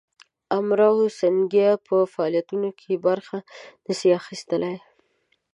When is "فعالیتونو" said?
2.13-2.69